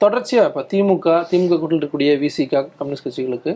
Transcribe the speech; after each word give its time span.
தொடர்ச்சியாக 0.00 0.48
இப்போ 0.50 0.62
திமுக 0.70 1.08
திமுக 1.30 1.58
கூட்டில் 1.58 1.76
இருக்கக்கூடிய 1.76 2.10
விசிக 2.22 2.48
கம்யூனிஸ்ட் 2.78 3.06
கட்சிகளுக்கு 3.06 3.52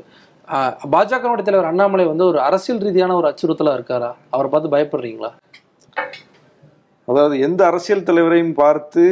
ஆஹ், 0.48 0.74
பாஜகவுடைய 0.93 1.45
தலைவர் 1.45 1.68
அண்ணாமலை 1.68 2.05
வந்து 2.09 2.24
ஒரு 2.27 2.38
அரசியல் 2.46 2.80
ரீதியான 2.84 3.16
ஒரு 3.16 3.27
அச்சுறுத்தலா 3.29 3.73
இருக்காரா? 3.77 4.09
அவரை 4.32 4.48
பார்த்து 4.50 4.73
பயப்படுறீங்களா? 4.73 5.30
அதாவது 7.09 7.34
எந்த 7.46 7.61
அரசியல் 7.69 8.06
தலைவரையும் 8.09 8.56
பார்த்து 8.56 9.05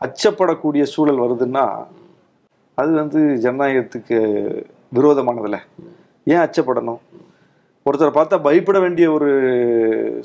அச்சப்படக்கூடிய 0.00 0.84
சூழல் 0.92 1.22
வருதுன்னா 1.24 1.64
அது 2.78 2.90
வந்து 2.98 3.20
ஜனநாயகத்துக்கு 3.44 4.18
விரோதமானதில்ல 4.92 5.58
ஏன் 6.26 6.44
அச்சப்படணும்? 6.44 7.00
ஒருத்தரை 7.86 8.12
பார்த்தா 8.12 8.36
பயப்பட 8.44 8.78
வேண்டிய 8.80 9.06
ஒரு 9.12 9.30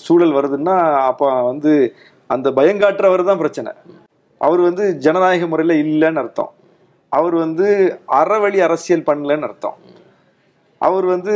சூழல் 0.06 0.38
வருதுன்னா 0.38 0.76
அப்போ 1.10 1.28
வந்து 1.50 1.72
அந்த 2.30 2.48
பயங்காட்டுறவர் 2.58 3.30
தான் 3.30 3.42
பிரச்சனை. 3.42 3.72
அவர் 4.46 4.62
வந்து 4.68 4.84
ஜனநாயக 5.06 5.48
முறையில் 5.48 5.76
இல்லைன்னு 5.86 6.22
அர்த்தம். 6.24 6.52
அவர் 7.12 7.36
வந்து 7.36 7.68
அறவழி 8.20 8.60
அரசியல் 8.68 9.08
பண்ணலன்னு 9.10 9.48
அர்த்தம். 9.50 9.78
அவர் 10.88 11.06
வந்து 11.06 11.34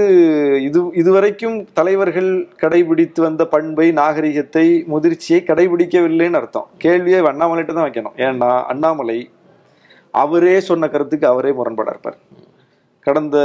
இது 0.68 0.80
இதுவரைக்கும் 1.02 1.56
தலைவர்கள் 1.78 2.30
கடைபிடித்து 2.64 3.20
வந்த 3.28 3.44
பண்பை 3.54 3.88
நாகரிகத்தை 4.00 4.66
முதிர்ச்சியை 4.94 5.40
கடைபிடிக்கவில்லைன்னு 5.50 6.40
அர்த்தம். 6.42 6.68
கேள்வியை 6.78 7.22
அண்ணாமலைகிட்ட 7.22 7.74
தான் 7.78 7.88
வைக்கணும். 7.88 8.18
ஏன்னா 8.28 8.52
அண்ணாமலை 8.74 9.18
அவரே 10.24 10.56
சொன்ன 10.70 10.90
கருத்துக்கு 10.94 11.28
அவரே 11.28 11.52
முரண்பாடாக 11.60 11.94
இருப்பார் 11.96 12.20
கடந்த 13.08 13.38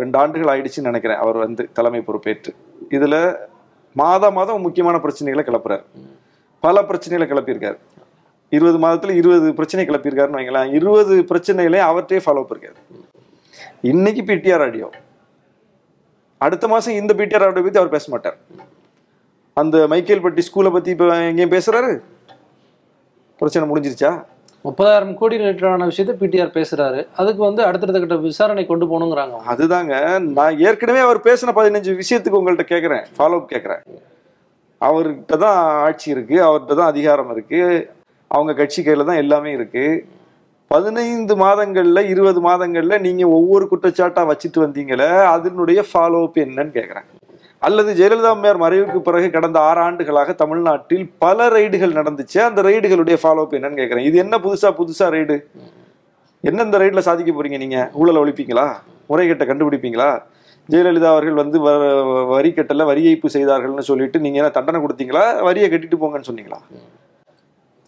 ரெண்டு 0.00 0.16
ஆண்டுகள் 0.18 0.52
ஆயிடுச்சுன்னு 0.52 0.90
நினைக்கிறேன் 0.90 1.22
அவர் 1.22 1.36
வந்து 1.44 1.62
தலைமை 1.72 2.00
பொறுப்பேற்று. 2.08 2.52
இதில் 2.96 3.20
மாதம் 4.02 4.36
மாதம் 4.38 4.64
முக்கியமான 4.66 4.96
பிரச்சனைகளை 5.04 5.44
கிளப்புறாரு. 5.48 5.84
பல 6.60 6.82
பிரச்சனைகளை 6.90 7.26
கிளப்பியிருக்காரு. 7.32 7.78
இருபது 8.52 8.78
மாதத்துல 8.84 9.14
இருபது 9.20 9.54
பிரச்சனை 9.54 9.84
கிளப்பியிருக்காருன்னு 9.86 10.38
வைங்களேன் 10.40 10.72
இருபது 10.78 11.14
பிரச்சனைகளையும் 11.30 11.88
அவர்கிட்டயே 11.88 12.22
ஃபாலோ 12.26 12.44
பண்ணிருக்காரு 12.46 12.80
இன்னைக்கு 13.90 14.22
பிடிஆர் 14.28 14.64
ஆடியோ 14.66 14.88
அடுத்த 16.40 16.68
மாசம் 16.68 16.98
இந்த 17.00 17.12
பிடிஆர் 17.18 17.44
ஆடியோ 17.46 17.64
பத்தி 17.66 17.80
அவர் 17.80 17.94
பேச 17.96 18.06
மாட்டார். 18.12 18.38
அந்த 19.56 19.76
மைக்கேல்பட்டி 19.92 20.42
ஸ்கூலை 20.46 20.70
பத்தி 20.72 20.90
இப்ப 20.94 21.06
எங்கேயும் 21.28 21.52
பேசுறாரு? 21.54 21.92
பிரச்சனை 23.40 23.64
முடிஞ்சிருச்சா? 23.70 24.10
முப்பதாயிரம் 24.64 25.14
கோடி 25.18 25.36
ரிலேட்டடான 25.40 25.86
விஷயத்த 25.90 26.12
பிடிஆர் 26.22 26.56
பேசுறாரு. 26.58 27.00
அதுக்கு 27.20 27.42
வந்து 27.48 27.62
அடுத்தடுத்த 27.68 28.00
கட்ட 28.00 28.16
விசாரணை 28.26 28.64
கொண்டு 28.66 28.86
போகணுங்கிறாங்க. 28.90 29.36
அதுதாங்க. 29.52 29.94
நான் 30.38 30.58
ஏற்கனவே 30.68 31.00
அவர் 31.06 31.26
பேசின 31.28 31.54
பதினஞ்சு 31.58 31.92
விஷயத்துக்கு 32.02 32.40
உங்கள்ட்ட 32.40 32.66
கேட்குறேன் 32.72 33.04
ஃபாலோ 33.18 33.38
அப் 33.40 33.52
கேட்குறேன் 33.54 33.82
அவர்கிட்ட 34.80 35.36
தான் 35.44 35.58
ஆட்சி 35.86 36.08
இருக்கு. 36.14 36.38
அவர்கிட்ட 36.48 36.74
தான் 36.80 36.92
அதிகாரம் 36.94 37.30
இருக்கு. 37.36 37.60
அவங்க 38.30 38.54
கட்சி 38.54 38.82
கையில் 38.82 39.04
தான் 39.04 39.16
எல்லாமே 39.16 39.52
இருக்கு. 39.52 39.84
பதினைந்து 40.70 41.36
மாதங்களில் 41.36 42.08
இருபது 42.08 42.40
மாதங்களில் 42.40 43.02
நீங்கள் 43.02 43.28
ஒவ்வொரு 43.28 43.68
குற்றச்சாட்டாக 43.70 44.26
வச்சுட்டு 44.26 44.58
வந்தீங்களே 44.64 45.10
அதனுடைய 45.26 45.84
ஃபாலோ 45.90 46.22
அப் 46.24 46.38
என்னன்னு 46.38 46.72
கேட்குறேன் 46.74 47.06
அல்லது 47.62 47.92
ஜெயலலிதா 47.94 48.30
அம்மையார் 48.30 48.62
மறைவுக்கு 48.62 48.98
பிறகு 49.00 49.30
கடந்த 49.30 49.58
ஆறு 49.60 49.80
ஆண்டுகளாக 49.80 50.32
தமிழ்நாட்டில் 50.32 51.12
பல 51.18 51.48
ரைடுகள் 51.48 51.92
நடந்துச்சு. 51.92 52.38
அந்த 52.40 52.62
ரைடுகளுடைய 52.62 53.16
ஃபாலோ 53.22 53.40
அப் 53.40 53.54
என்னன்னு 53.54 53.76
கேட்குறேன் 53.76 54.04
இது 54.04 54.18
என்ன 54.18 54.38
புதுசாக 54.38 54.72
புதுசாக 54.78 55.10
ரைடு 55.10 55.36
என்ன 56.44 56.62
இந்த 56.62 56.78
ரைடில் 56.78 56.98
சாதிக்க 57.00 57.32
போறீங்க 57.32 57.58
நீங்கள் 57.58 57.88
ஊழலை 57.94 58.20
ஒழிப்பீங்களா? 58.22 58.66
முறைகேட்டை 59.10 59.46
கண்டுபிடிப்பீங்களா? 59.46 60.10
ஜெயலலிதா 60.68 61.08
அவர்கள் 61.10 61.34
வந்து 61.34 61.58
வ- 61.60 61.80
வரி 62.26 62.50
கட்டல 62.50 62.84
வரி 62.84 63.02
ஏய்ப்பு 63.06 63.28
செய்தார்கள்னு 63.32 63.80
சொல்லிட்டு 63.82 64.18
நீங்கள் 64.18 64.40
என்ன 64.42 64.50
தண்டனை 64.50 64.80
கொடுத்தீங்களா? 64.82 65.42
வரியை 65.42 65.70
கட்டிட்டு 65.70 65.96
போங்கன்னு 65.96 66.28
சொன்னீங்களா? 66.30 66.60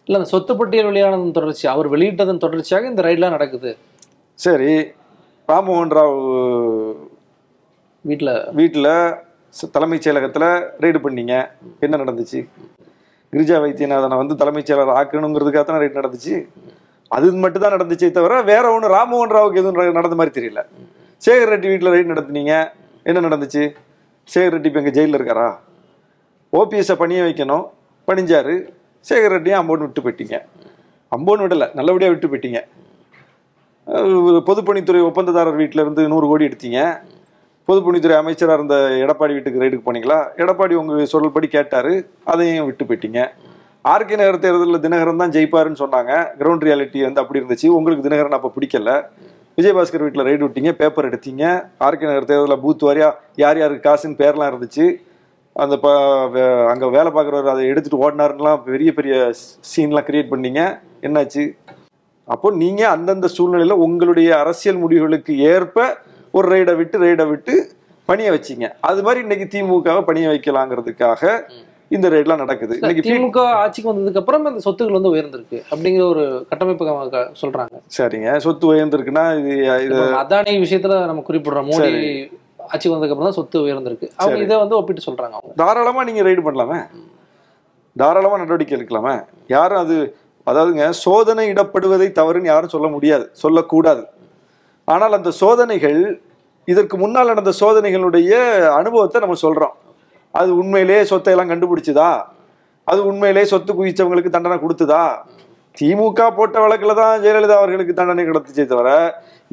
இல்ல 0.09 0.21
அந்த 0.21 0.31
சொத்து 0.31 0.57
பட்டியல் 0.57 0.85
வெளியானதன் 0.85 1.31
தொடர்ச்சி 1.31 1.67
அவர் 1.67 1.91
வெளியிட்டதன் 1.91 2.37
தொடர்ச்சியாக 2.37 2.87
இந்த 2.87 3.01
ரைட்லாம் 3.01 3.29
நடக்குது. 3.29 3.77
சரி 4.33 4.79
ராம்மோகன் 5.47 5.91
ராவ் 5.91 6.93
வீட்டுல 8.07 8.53
வீட்டில் 8.53 9.13
தலைமைச் 9.71 10.09
செயலகத்துல 10.09 10.69
ரெய்டு 10.79 10.99
பண்ணீங்க. 11.03 11.47
என்ன 11.79 11.97
நடந்துச்சு? 11.97 12.47
கிரிஜா 13.31 13.61
வைத்தியநாதனை 13.61 14.17
வந்து 14.17 14.35
தலைமைச் 14.35 14.71
செயலர் 14.71 14.97
ஆக்கணுங்கிறதுக்காக 14.97 15.63
தானே 15.63 15.85
ரைடு 15.85 15.87
நடந்துச்சு? 15.87 16.47
அது 17.07 17.33
மட்டும் 17.33 17.61
தான் 17.61 17.71
நடந்துச்சே 17.71 18.11
தவிர 18.11 18.41
வேற 18.41 18.71
ஒன்று 18.71 18.89
ராம்மோகன் 18.89 19.29
ராவுக்கு 19.29 19.51
எதுவும் 19.51 19.73
நட- 19.73 19.91
நடந்த 19.91 20.15
மாதிரி 20.15 20.45
தெரியல. 20.45 20.63
சேகர் 21.25 21.53
ரெட்டி 21.53 21.67
வீட்டில் 21.67 21.91
ரைடு 21.91 22.09
நடத்துனீங்க. 22.09 22.71
என்ன 23.03 23.27
நடந்துச்சு? 23.27 23.75
சேகர் 24.35 24.53
ரெட்டி 24.53 24.65
இப்போ 24.65 24.79
எங்கள் 24.79 24.91
ஜெயிலில் 24.91 25.21
இருக்காரா? 25.21 25.57
ஓபிஎஸ்ஸை 26.53 26.95
பணிய 26.95 27.23
வைக்கணும். 27.23 27.69
பணிஞ்சாரு. 28.07 28.77
சேகர் 29.07 29.33
ரெட்டியும் 29.35 29.59
அம்போன் 29.61 29.85
விட்டு 29.85 30.03
போயிட்டீங்க. 30.05 30.35
அம்போன்னு 31.15 31.45
விடலை 31.45 31.67
நல்லபடியாக 31.77 32.13
விட்டு 32.13 32.29
போயிட்டீங்க. 32.31 32.59
பொதுப்பணித்துறை 34.49 34.99
ஒப்பந்ததாரர் 35.09 35.59
வீட்டில் 35.61 35.83
இருந்து 35.83 36.01
நூறு 36.11 36.25
கோடி 36.31 36.47
எடுத்தீங்க. 36.49 36.79
பொதுப்பணித்துறை 37.67 38.15
அமைச்சராக 38.21 38.57
இருந்த 38.59 38.75
எடப்பாடி 39.03 39.33
வீட்டுக்கு 39.37 39.61
ரைடுக்கு 39.63 39.87
போனீங்களா? 39.87 40.19
எடப்பாடி 40.43 40.73
உங்கள் 40.81 41.09
சொல்படி 41.13 41.47
கேட்டார் 41.55 41.91
அதையும் 42.31 42.67
விட்டு 42.69 42.85
போயிட்டீங்க. 42.89 43.19
ஆர்கே 43.91 44.15
நகர் 44.21 44.43
தேர்தலில் 44.45 44.83
தினகரன் 44.85 45.21
தான் 45.23 45.33
ஜெயிப்பாருன்னு 45.35 45.81
சொன்னாங்க. 45.81 46.13
கிரவுண்ட் 46.39 46.65
ரியாலிட்டி 46.67 46.99
வந்து 47.07 47.21
அப்படி 47.21 47.39
இருந்துச்சு. 47.41 47.67
உங்களுக்கு 47.77 48.05
தினகரன் 48.07 48.37
அப்போ 48.37 48.51
பிடிக்கல. 48.55 48.93
விஜயபாஸ்கர் 49.57 50.03
வீட்டில் 50.05 50.27
ரைடு 50.29 50.41
விட்டீங்க 50.45 50.71
பேப்பர் 50.81 51.07
எடுத்தீங்க. 51.09 51.43
ஆர்கே 51.85 52.09
நகர் 52.09 52.29
தேர்தலில் 52.31 52.61
பூத் 52.63 52.85
வாரியா 52.87 53.09
யார் 53.43 53.61
யாருக்கு 53.61 53.87
காசுன்னு 53.87 54.19
பேர்லாம் 54.21 54.51
இருந்துச்சு. 54.51 54.85
அந்த 55.63 55.75
ப 55.83 55.87
அங்க 56.71 56.85
வேலை 56.95 57.09
பார்க்குறவர் 57.15 57.53
அதை 57.53 57.63
எடுத்துட்டு 57.71 58.01
ஓடினாருலாம் 58.03 58.61
பெரிய 58.69 58.89
பெரிய 58.97 59.15
சீன்லாம் 59.71 60.07
கிரியேட் 60.09 60.31
பண்ணீங்க. 60.33 60.61
என்னாச்சு? 61.07 61.43
அப்போ 62.33 62.47
நீங்க 62.61 62.81
அந்தந்த 62.95 63.27
சூழ்நிலையில 63.37 63.77
உங்களுடைய 63.85 64.29
அரசியல் 64.43 64.81
முடிவுகளுக்கு 64.83 65.33
ஏற்ப 65.53 65.87
ஒரு 66.37 66.47
ரைடை 66.53 66.73
விட்டு 66.79 66.97
ரைடை 67.05 67.25
விட்டு 67.31 67.53
பணிய 68.09 68.29
வச்சீங்க. 68.35 68.65
அது 68.89 68.99
மாதிரி 69.05 69.23
இன்னைக்கு 69.25 69.45
திமுகவை 69.53 70.01
பணிய 70.09 70.27
வைக்கலாங்கிறதுக்காக 70.33 71.31
இந்த 71.95 72.07
ரைட்லாம் 72.13 72.41
நடக்குது. 72.43 72.75
இன்னைக்கு 72.81 73.03
திமுக 73.05 73.43
ஆட்சிக்கு 73.61 73.91
வந்ததுக்கு 73.91 74.21
அப்புறம் 74.21 74.43
இந்த 74.51 74.63
சொத்துக்கள் 74.65 74.97
வந்து 74.97 75.13
உயர்ந்திருக்கு 75.13 75.59
அப்படிங்கிற 75.71 76.03
ஒரு 76.13 76.25
கட்டமைப்பு 76.49 77.23
சொல்றாங்க. 77.41 77.75
சரிங்க. 77.97 78.35
சொத்து 78.45 78.67
உயர்ந்திருக்குன்னா 78.73 79.25
இது 79.85 80.01
அதானி 80.21 80.53
விஷயத்துல 80.65 80.99
நம்ம 81.11 81.23
குறிப்பிடுறோம். 81.29 81.71
மோடி 81.71 81.91
ஆட்சிக்கு 82.71 82.93
வந்ததுக்கு 82.93 83.15
அப்புறம் 83.15 83.29
தான் 83.29 83.39
சொத்து 83.39 83.57
உயர்ந்திருக்கு. 83.65 84.07
அவங்க 84.21 84.39
இதை 84.45 84.57
வந்து 84.63 84.75
ஒப்பிட்டு 84.79 85.05
சொல்றாங்க 85.07 85.35
அவங்க. 85.39 85.53
தாராளமா 85.61 86.03
நீங்க 86.09 86.23
ரைடு 86.27 86.41
பண்ணலாமே. 86.47 86.79
தாராளமா 87.95 88.37
நடவடிக்கை 88.41 88.75
எடுக்கலாமே. 88.77 89.13
யாரும் 89.55 89.81
அது 89.83 89.97
அதாவதுங்க 90.49 90.85
சோதனை 91.03 91.45
இடப்படுவதை 91.53 92.07
தவறுன்னு 92.19 92.51
யாரும் 92.51 92.73
சொல்ல 92.75 92.87
முடியாது 92.95 93.25
சொல்லக்கூடாது. 93.43 94.03
ஆனால் 94.93 95.17
அந்த 95.19 95.31
சோதனைகள் 95.41 95.99
இதற்கு 96.71 96.95
முன்னால் 97.01 97.31
நடந்த 97.31 97.51
சோதனைகளுடைய 97.61 98.31
அனுபவத்தை 98.79 99.19
நம்ம 99.23 99.37
சொல்றோம். 99.45 99.75
அது 100.39 100.49
உண்மையிலேயே 100.61 101.03
சொத்தை 101.11 101.31
எல்லாம் 101.33 101.51
கண்டுபிடிச்சுதா? 101.51 102.09
அது 102.91 102.99
உண்மையிலேயே 103.09 103.47
சொத்து 103.51 103.71
குவிச்சவங்களுக்கு 103.77 104.35
தண்டனை 104.35 104.57
கொடுத்துதா? 104.63 105.03
திமுக 105.79 106.21
போட்ட 106.37 106.57
வழக்கில் 106.63 106.99
தான் 107.01 107.21
ஜெயலலிதா 107.23 107.57
அவர்களுக்கு 107.59 107.93
தண்டனை 107.99 108.23
கிடைத்துச்சே 108.29 108.65
தவிர 108.71 108.89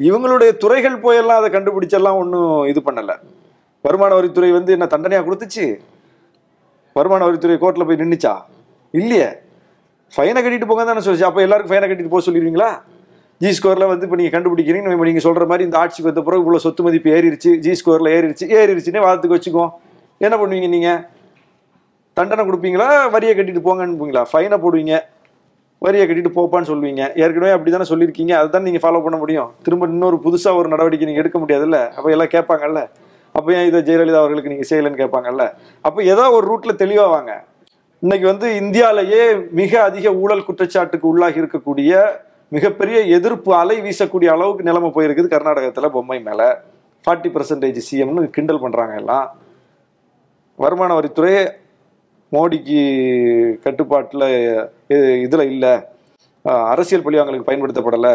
இவங்களுடைய 0.07 0.51
துறைகள் 0.63 0.97
போயெல்லாம் 1.05 1.39
அதை 1.41 1.49
கண்டுபிடிச்செல்லாம் 1.53 2.17
ஒன்றும் 2.21 2.55
இது 2.71 2.79
பண்ணலை. 2.87 3.15
வருமான 3.85 4.11
வரித்துறை 4.17 4.49
வந்து 4.57 4.71
என்ன 4.75 4.85
தண்டனையாக 4.93 5.25
கொடுத்துச்சு? 5.27 5.65
வருமான 6.97 7.25
வரித்துறை 7.27 7.55
கோர்ட்டில் 7.63 7.87
போய் 7.89 8.01
நின்றுச்சா 8.01 8.33
இல்லையே. 8.93 9.29
ஃபைனை 10.13 10.39
கட்டிட்டு 10.43 10.69
போங்க 10.69 10.83
தானே 10.89 11.03
சொல்லிச்சு. 11.07 11.27
அப்போ 11.29 11.41
எல்லாருக்கும் 11.45 11.73
ஃபைனை 11.73 11.87
கட்டிட்டு 11.89 12.13
போக 12.13 12.23
சொல்லிடுவீங்களா? 12.27 12.69
ஜி 13.41 13.49
ஸ்கோரில் 13.57 13.89
வந்து 13.91 14.05
இப்போ 14.07 14.17
நீங்கள் 14.19 14.35
கண்டுபிடிக்கிறீங்க. 14.35 14.93
இப்போ 14.95 15.07
நீங்கள் 15.09 15.25
சொல்கிற 15.27 15.45
மாதிரி 15.51 15.65
இந்த 15.67 15.77
ஆட்சிக்கு 15.81 16.09
வந்த 16.11 16.21
பிறகு 16.27 16.43
இவ்வளோ 16.43 16.61
சொத்து 16.65 16.85
மதிப்பு 16.87 17.09
ஏறிடுச்சு 17.17 17.51
ஜி 17.65 17.73
ஸ்கோரில் 17.81 18.13
ஏறிடுச்சு 18.15 18.45
ஏறிடுச்சுன்னே 18.59 19.03
வாதத்துக்கு 19.05 19.37
வச்சுக்கோ. 19.37 19.65
என்ன 20.25 20.35
பண்ணுவீங்க 20.41 20.69
நீங்கள் 20.75 21.01
தண்டனை 22.17 22.43
கொடுப்பீங்களா? 22.49 22.89
வரியை 23.15 23.33
கட்டிட்டு 23.39 23.63
போங்கன்னு 23.67 24.25
ஃபைனை 24.33 24.59
போடுவீங்க. 24.65 24.95
வரியை 25.85 26.03
கட்டிட்டு 26.07 26.31
போப்பான்னு 26.37 26.69
சொல்லுவீங்க. 26.69 27.01
ஏற்கனவே 27.23 27.51
அப்படி 27.55 27.71
தானே 27.71 27.87
சொல்லியிருக்கீங்க. 27.89 28.33
அதுதான் 28.41 28.65
நீங்கள் 28.67 28.83
ஃபாலோ 28.83 29.01
பண்ண 29.03 29.17
முடியும். 29.23 29.49
திரும்ப 29.65 29.87
இன்னொரு 29.87 30.17
புதுசாக 30.23 30.59
ஒரு 30.59 30.67
நடவடிக்கை 30.73 31.07
நீங்கள் 31.09 31.23
எடுக்க 31.23 31.39
முடியாதுல்ல? 31.43 31.79
அப்ப 31.97 32.07
எல்லாம் 32.15 32.31
கேட்பாங்கல்ல? 32.35 32.81
அப்போ 33.35 33.49
ஏன் 33.57 33.67
இதை 33.69 33.79
ஜெயலலிதா 33.87 34.21
அவர்களுக்கு 34.23 34.51
நீங்கள் 34.53 34.69
செய்யலைன்னு 34.69 35.01
கேட்பாங்கல்ல? 35.03 35.43
அப்போ 35.87 35.99
ஏதோ 36.13 36.23
ஒரு 36.37 36.45
ரூட்ல 36.51 36.73
தெளிவாக 36.83 37.09
வாங்க. 37.15 37.33
இன்னைக்கு 38.03 38.25
வந்து 38.31 38.47
இந்தியாவிலேயே 38.61 39.21
மிக 39.59 39.71
அதிக 39.89 40.13
ஊழல் 40.23 40.47
குற்றச்சாட்டுக்கு 40.47 41.07
உள்ளாகி 41.11 41.41
இருக்கக்கூடிய 41.43 42.01
மிகப்பெரிய 42.55 42.97
எதிர்ப்பு 43.17 43.51
அலை 43.61 43.77
வீசக்கூடிய 43.85 44.29
அளவுக்கு 44.33 44.67
நிலைமை 44.69 44.89
போயிருக்குது 44.97 45.33
கர்நாடகத்தில் 45.33 45.93
பொம்மை 45.95 46.19
மேலே. 46.27 46.49
ஃபார்ட்டி 47.05 47.29
பர்சன்டேஜ் 47.35 47.79
சிஎம்னு 47.87 48.23
கிண்டல் 48.35 48.63
பண்ணுறாங்க 48.63 48.95
எல்லாம். 49.01 49.27
வருமான 50.63 50.91
வரித்துறை 50.99 51.33
மோடிக்கு 52.31 52.79
கட்டுப்பாட்டில் 53.65 54.27
இதில் 55.27 55.49
இல்லை. 55.53 55.73
அரசியல் 56.73 57.05
பழிவாங்களுக்கு 57.05 57.47
பயன்படுத்தப்படலை. 57.49 58.13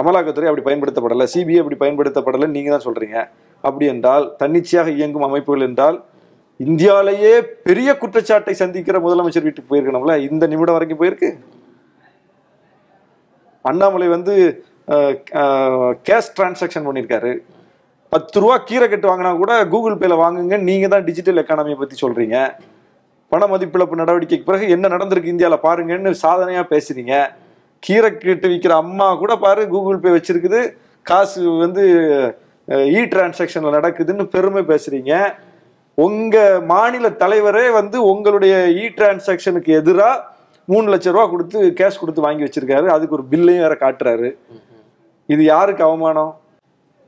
அமலாக்கத்துறை 0.00 0.48
அப்படி 0.50 0.64
பயன்படுத்தப்படலை. 0.68 1.26
சிபிஐ 1.34 1.60
அப்படி 1.62 1.78
பயன்படுத்தப்படலைன்னு 1.82 2.56
நீங்கள் 2.56 2.74
தான் 2.74 2.86
சொல்கிறீங்க 2.88 3.18
அப்படி 3.66 3.86
என்றால் 3.94 4.24
தன்னிச்சையாக 4.40 4.90
இயங்கும் 4.98 5.26
அமைப்புகள் 5.28 5.66
என்றால் 5.68 5.98
இந்தியாவிலேயே 6.60 7.34
பெரிய 7.66 7.90
குற்றச்சாட்டை 8.00 8.54
சந்திக்கிற 8.62 8.96
முதலமைச்சர் 9.04 9.46
வீட்டுக்கு 9.46 9.70
போயிருக்கணும்ல? 9.72 10.14
இந்த 10.28 10.44
நிமிடம் 10.52 10.76
வரைக்கும் 10.76 11.00
போயிருக்கு? 11.02 11.30
அண்ணாமலை 13.70 14.08
வந்து 14.16 14.34
கேஷ் 16.08 16.34
டிரான்சாக்ஷன் 16.36 16.86
பண்ணியிருக்காரு 16.88 17.32
பத்து 18.12 18.40
ரூபா 18.42 18.54
கீரை 18.68 18.86
கட்டு 18.88 19.08
வாங்கினா 19.08 19.30
கூட 19.40 19.52
கூகுள் 19.72 20.00
பேல 20.00 20.14
வாங்குங்க 20.22 20.56
நீங்க 20.68 20.86
தான் 20.94 21.04
டிஜிட்டல் 21.08 21.40
எக்கானமியை 21.42 21.76
பத்தி 21.80 21.96
சொல்றீங்க. 22.04 22.36
பண 23.32 23.46
மதிப்பிழப்பு 23.46 24.00
நடவடிக்கைக்கு 24.00 24.48
பிறகு 24.48 24.64
என்ன 24.74 24.88
நடந்திருக்கு 24.94 25.32
இந்தியாவில் 25.32 25.64
பாருங்கன்னு 25.66 26.10
சாதனையாக 26.24 26.70
பேசுறீங்க. 26.72 27.14
கீரை 27.86 28.08
கட்டு 28.10 28.48
விற்கிற 28.52 28.72
அம்மா 28.84 29.06
கூட 29.20 29.32
பாரு 29.44 29.62
கூகுள் 29.74 30.02
பே 30.04 30.10
வச்சிருக்குது. 30.16 30.60
காசு 31.06 31.42
வந்து 31.64 31.82
இ 32.96 33.00
டிரான்சாக்ஷனில் 33.12 33.76
நடக்குதுன்னு 33.76 34.24
பெருமை 34.34 34.62
பேசுறீங்க. 34.72 35.12
உங்க 35.98 36.36
மாநில 36.72 37.06
தலைவரே 37.22 37.64
வந்து 37.78 37.96
உங்களுடைய 38.10 38.54
இ 38.82 38.84
டிரான்சாக்ஷனுக்கு 38.98 39.70
எதிராக 39.80 40.24
மூணு 40.68 40.86
லட்ச 40.92 41.14
ரூபா 41.14 41.24
கொடுத்து 41.26 41.60
கேஷ் 41.78 42.00
கொடுத்து 42.00 42.26
வாங்கி 42.26 42.44
வச்சிருக்காரு. 42.46 42.86
அதுக்கு 42.96 43.16
ஒரு 43.18 43.24
பில்லையும் 43.32 43.64
வேற 43.66 43.76
காட்டுறாரு. 43.80 44.28
இது 45.28 45.42
யாருக்கு 45.44 45.82
அவமானம்? 45.88 46.32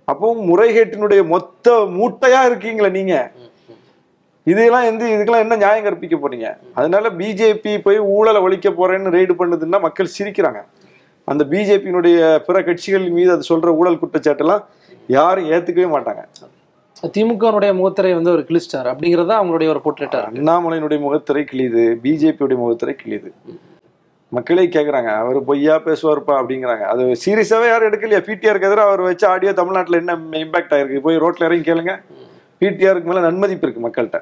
அப்போ 0.08 0.28
முறைகேட்டினுடைய 0.48 1.22
மொத்த 1.34 1.74
மூட்டையா 1.98 2.40
இருக்கீங்களே 2.50 2.90
நீங்க. 2.98 3.16
இதெல்லாம் 4.50 4.86
எந்த 4.90 5.02
இதுக்கெல்லாம் 5.14 5.44
என்ன 5.44 5.56
நியாயம் 5.56 5.84
கற்பிக்க 5.86 6.16
போறீங்க? 6.22 6.48
அதனால 6.78 7.10
பிஜேபி 7.18 7.72
போய் 7.82 7.98
ஊழலை 8.14 8.40
ஒழிக்க 8.46 8.70
போறேன்னு 8.70 9.12
ரெய்டு 9.16 9.34
பண்ணுதுன்னா 9.40 9.80
மக்கள் 9.86 10.14
சிரிக்கிறாங்க. 10.18 10.62
அந்த 11.24 11.42
பிஜேபியினுடைய 11.52 12.38
பிற 12.46 12.62
கட்சிகள் 12.68 13.04
மீது 13.18 13.30
அது 13.34 13.44
சொல்ற 13.50 13.74
ஊழல் 13.80 14.00
குற்றச்சாட்டெல்லாம் 14.02 14.62
யாரும் 15.16 15.50
ஏத்துக்கவே 15.50 15.88
மாட்டாங்க. 15.94 16.22
திமுகனுடைய 17.14 17.70
முகத்திரை 17.78 18.10
வந்து 18.14 18.32
ஒரு 18.34 18.42
கிழிச்சிட்டார். 18.48 18.88
அப்படிங்கறத 18.92 19.32
அவங்களுடைய 19.40 19.68
ஒரு 19.74 19.80
போர்ட்ரேட்டா 19.84 20.18
அண்ணாமலையினுடைய 20.30 20.98
முகத்திரை 21.06 21.44
கிழியுது 21.52 21.84
பிஜேபியுடைய 22.02 22.58
முகத்திரை 22.62 22.94
கிழியுது. 23.02 23.30
மக்களே 24.32 24.64
கேக்குறாங்க 24.74 25.10
அவர் 25.22 25.38
பொய்யா 25.48 25.74
பேசுவார்ப்பா 25.86 26.34
அப்படிங்கிறாங்க. 26.40 26.84
அது 26.92 27.02
சீரியஸாவே 27.24 27.66
யாரும் 27.70 27.88
எடுக்கலையா? 27.90 28.20
பிடிஆருக்கு 28.28 28.68
எதிராக 28.70 28.88
அவர் 28.90 29.02
வச்ச 29.08 29.24
ஆடியோ 29.28 29.52
தமிழ்நாட்டுல 29.52 30.00
என்ன 30.02 30.14
இம்பாக்ட் 30.44 30.74
ஆயிருக்கு? 30.76 31.04
போய் 31.06 31.22
ரோட்ல 31.24 31.48
இறங்கி 31.48 31.66
கேளுங்க. 31.70 31.94
பிடிஆருக்கு 32.60 33.10
மேல 33.10 33.20
நன்மதிப்பு 33.28 33.66
இருக்கு 33.66 33.84
மக்கள்கிட்ட. 33.86 34.20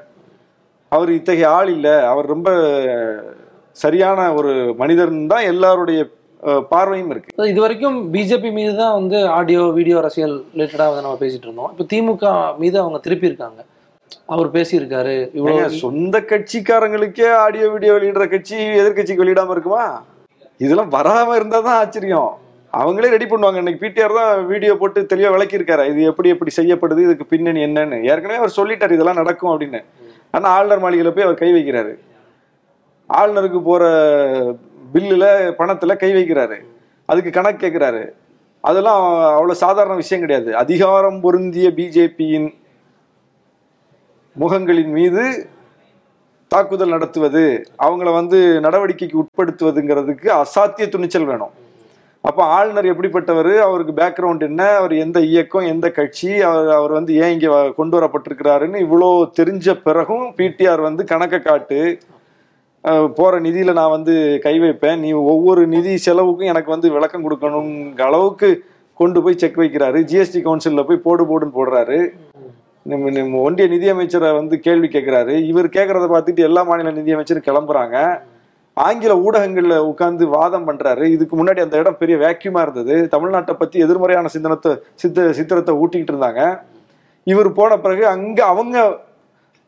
அவர் 0.95 1.09
இத்தகைய 1.17 1.49
ஆள் 1.57 1.69
இல்ல. 1.75 1.89
அவர் 2.11 2.25
ரொம்ப 2.33 2.49
சரியான 3.83 4.19
ஒரு 4.39 4.53
மனிதன் 4.81 5.19
தான் 5.33 5.45
எல்லாருடைய 5.51 5.99
பார்வையும் 6.71 7.11
இருக்கு. 7.13 7.31
இது 7.51 7.59
வரைக்கும் 7.63 7.97
பிஜேபி 8.13 8.49
மீது 8.57 8.73
தான் 8.81 8.95
வந்து 8.99 9.17
ஆடியோ 9.37 9.63
வீடியோ 9.77 9.97
அரசியல் 10.01 10.35
ரிலேட்டடா 10.53 10.87
வந்து 10.89 11.05
நம்ம 11.05 11.19
பேசிட்டு 11.23 11.47
இருந்தோம். 11.47 11.71
இப்போ 11.73 11.85
திமுக 11.91 12.31
மீது 12.61 12.77
அவங்க 12.83 12.99
திருப்பி 13.05 13.29
இருக்காங்க 13.31 13.61
அவர் 14.33 14.47
பேசியிருக்காரு. 14.55 15.15
இவ்வளவு 15.37 15.81
சொந்த 15.85 16.15
கட்சிக்காரங்களுக்கே 16.31 17.29
ஆடியோ 17.45 17.67
வீடியோ 17.75 17.93
வெளியிடுற 17.97 18.25
கட்சி 18.33 18.57
எதிர்கட்சிக்கு 18.81 19.23
வெளியிடாம 19.23 19.55
இருக்குமா? 19.55 19.85
இதெல்லாம் 20.65 20.93
வராம 20.97 21.35
இருந்தா 21.39 21.59
தான் 21.67 21.79
ஆச்சரியம். 21.83 22.31
அவங்களே 22.81 23.13
ரெடி 23.15 23.27
பண்ணுவாங்க. 23.29 23.61
இன்னைக்கு 23.61 23.83
பிடிஆர் 23.83 24.19
தான் 24.19 24.33
வீடியோ 24.51 24.73
போட்டு 24.81 24.99
தெளிவா 25.13 25.31
விளக்கியிருக்காரு. 25.35 25.85
இது 25.93 26.01
எப்படி 26.11 26.29
எப்படி 26.35 26.51
செய்யப்படுது? 26.59 27.01
இதுக்கு 27.07 27.25
பின்னணி 27.33 27.61
என்னன்னு. 27.67 27.97
ஏற்கனவே 28.11 28.41
அவர் 28.41 28.57
சொல்லிட்டாரு 28.59 28.95
இதெல்லாம் 28.97 29.21
நடக்கும் 29.21 29.53
அப்படின்னு. 29.53 29.81
ஆனால் 30.33 30.51
ஆளுநர் 30.57 30.83
மாளிகையில் 30.83 31.13
போய் 31.15 31.27
அவர் 31.27 31.41
கை 31.41 31.51
வைக்கிறாரு. 31.57 31.93
ஆளுநருக்கு 33.09 33.59
போகிற 33.69 33.83
பில்லில் 34.93 35.29
பணத்தில் 35.59 36.01
கை 36.03 36.11
வைக்கிறாரு. 36.17 36.57
அதுக்கு 37.09 37.31
கணக்கு 37.37 37.61
கேட்குறாரு 37.63 38.03
அதெல்லாம் 38.69 39.03
அவ்வளோ 39.37 39.55
சாதாரண 39.63 39.93
விஷயம் 40.01 40.23
கிடையாது. 40.23 40.49
அதிகாரம் 40.63 41.17
பொருந்திய 41.21 41.69
பிஜேபியின் 41.77 42.49
முகங்களின் 44.35 44.93
மீது 44.97 45.23
தாக்குதல் 46.51 46.93
நடத்துவது 46.95 47.41
அவங்கள 47.85 48.09
வந்து 48.19 48.39
நடவடிக்கைக்கு 48.65 49.21
உட்படுத்துவதுங்கிறதுக்கு 49.23 50.29
அசாத்திய 50.41 50.85
துணிச்சல் 50.93 51.29
வேணும். 51.31 51.53
அப்போ 52.21 52.43
ஆளுநர் 52.43 52.85
எப்படிப்பட்டவர்? 52.85 53.57
அவருக்கு 53.57 53.93
பேக்ரவுண்ட் 53.93 54.39
என்ன? 54.39 54.67
அவர் 54.67 54.93
எந்த 54.93 55.19
இயக்கம் 55.19 55.65
எந்த 55.65 55.91
கட்சி? 55.91 56.41
அவர் 56.41 56.69
அவர் 56.69 56.91
வந்து 56.91 57.15
ஏன் 57.15 57.31
இங்கே 57.31 57.47
வ- 57.47 57.73
கொண்டு 57.73 57.99
வரப்பட்டிருக்கிறாருன்னு 57.99 58.87
இவ்வளோ 58.87 59.29
தெரிஞ்ச 59.41 59.81
பிறகும் 59.81 60.33
பிடிஆர் 60.37 60.81
வந்து 60.81 61.03
கணக்கை 61.03 61.39
காட்டு 61.39 61.97
போகிற 62.81 63.09
போற 63.15 63.39
நிதியில 63.39 63.73
நான் 63.73 63.89
வந்து 63.89 64.39
கை 64.41 64.59
வைப்பேன். 64.59 64.99
நீ 64.99 65.11
ஒவ்வொரு 65.11 65.67
நிதி 65.67 65.97
செலவுக்கும் 66.05 66.45
எனக்கு 66.45 66.71
வந்து 66.71 66.91
விளக்கம் 66.91 67.29
கொடுக்கணுங்கிற 67.29 68.01
அளவுக்கு 68.01 68.63
கொண்டு 68.93 69.23
போய் 69.23 69.37
செக் 69.37 69.57
வைக்கிறாரு. 69.57 69.99
ஜிஎஸ்டி 70.11 70.41
கவுன்சிலில் 70.41 70.87
போய் 70.87 70.97
போடு 70.97 71.23
போடுன்னு 71.23 71.51
போடுறாரு. 71.55 72.09
நம்ம 72.83 73.39
ஒன்றிய 73.39 73.69
நிதியமைச்சரை 73.69 74.35
வந்து 74.35 74.59
கேள்வி 74.59 74.87
கேட்குறாரு. 74.87 75.43
இவர் 75.43 75.67
கேட்கறத 75.67 76.11
பார்த்துட்டு 76.13 76.39
எல்லா 76.39 76.63
மாநில 76.63 76.91
நிதியமைச்சரும் 76.91 77.45
கிளம்புறாங்க. 77.45 78.21
ஆங்கில 78.85 79.13
ஊடகங்கள்ல 79.25 79.75
உட்கார்ந்து 79.89 80.25
வாதம் 80.35 80.67
பண்றாரு. 80.67 81.05
இதுக்கு 81.15 81.35
முன்னாடி 81.39 81.61
அந்த 81.65 81.75
இடம் 81.81 81.97
பெரிய 82.01 82.15
வேக்யூமா 82.23 82.61
இருந்தது. 82.65 82.95
தமிழ்நாட்டை 83.13 83.53
பத்தி 83.61 83.77
எதிர்மறையான 83.85 84.29
சிந்தனத்தை 84.35 84.71
சித்த 85.01 85.27
சித்திரத்தை 85.39 85.73
ஊட்டிக்கிட்டு 85.81 86.13
இருந்தாங்க. 86.15 86.43
இவர் 87.31 87.49
போன 87.59 87.77
பிறகு 87.85 88.03
அங்க 88.15 88.39
அவங்க 88.53 88.77